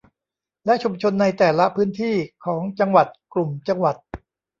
[0.65, 2.15] และชุมชนในแต่ละพื้นที่
[2.45, 3.95] ของจังหวัดกลุ่มจังหวัด